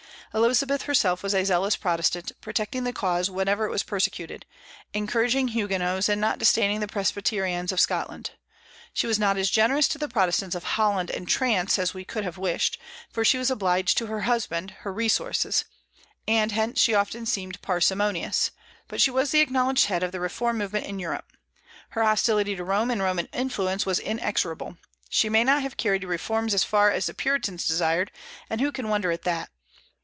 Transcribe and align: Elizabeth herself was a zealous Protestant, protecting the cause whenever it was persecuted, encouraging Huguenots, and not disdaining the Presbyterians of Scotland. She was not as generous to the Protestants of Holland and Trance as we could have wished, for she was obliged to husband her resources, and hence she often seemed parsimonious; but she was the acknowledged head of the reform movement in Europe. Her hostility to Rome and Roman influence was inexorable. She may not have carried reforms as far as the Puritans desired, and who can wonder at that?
Elizabeth 0.33 0.83
herself 0.83 1.23
was 1.23 1.35
a 1.35 1.43
zealous 1.43 1.75
Protestant, 1.75 2.31
protecting 2.39 2.85
the 2.85 2.93
cause 2.93 3.29
whenever 3.29 3.65
it 3.65 3.69
was 3.69 3.83
persecuted, 3.83 4.45
encouraging 4.93 5.49
Huguenots, 5.49 6.07
and 6.07 6.21
not 6.21 6.39
disdaining 6.39 6.79
the 6.79 6.87
Presbyterians 6.87 7.73
of 7.73 7.81
Scotland. 7.81 8.31
She 8.93 9.05
was 9.07 9.19
not 9.19 9.35
as 9.35 9.49
generous 9.49 9.89
to 9.89 9.97
the 9.97 10.07
Protestants 10.07 10.55
of 10.55 10.63
Holland 10.63 11.11
and 11.11 11.27
Trance 11.27 11.77
as 11.77 11.93
we 11.93 12.05
could 12.05 12.23
have 12.23 12.37
wished, 12.37 12.79
for 13.11 13.25
she 13.25 13.37
was 13.37 13.51
obliged 13.51 13.97
to 13.97 14.21
husband 14.21 14.71
her 14.71 14.93
resources, 14.93 15.65
and 16.25 16.53
hence 16.53 16.79
she 16.79 16.93
often 16.95 17.25
seemed 17.25 17.61
parsimonious; 17.61 18.51
but 18.87 19.01
she 19.01 19.11
was 19.11 19.31
the 19.31 19.41
acknowledged 19.41 19.87
head 19.87 20.01
of 20.01 20.13
the 20.13 20.21
reform 20.21 20.57
movement 20.59 20.85
in 20.85 20.97
Europe. 20.97 21.33
Her 21.89 22.05
hostility 22.05 22.55
to 22.55 22.63
Rome 22.63 22.89
and 22.89 23.03
Roman 23.03 23.25
influence 23.33 23.85
was 23.85 23.99
inexorable. 23.99 24.77
She 25.09 25.27
may 25.27 25.43
not 25.43 25.61
have 25.61 25.75
carried 25.75 26.05
reforms 26.05 26.53
as 26.53 26.63
far 26.63 26.89
as 26.89 27.07
the 27.07 27.13
Puritans 27.13 27.67
desired, 27.67 28.13
and 28.49 28.61
who 28.61 28.71
can 28.71 28.87
wonder 28.87 29.11
at 29.11 29.23
that? 29.23 29.49